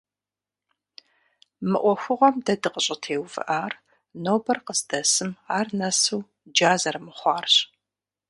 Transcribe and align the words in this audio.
Мы 1.69 1.77
ӏуэхугъуэм 1.81 2.35
дэ 2.45 2.53
дыкъыщӏытеувыӏар 2.61 3.73
нобэр 4.23 4.59
къыздэсым 4.65 5.31
ар 5.57 5.67
нэсу 5.77 6.21
джа 6.55 6.73
зэрымыхъуарщ. 6.81 7.55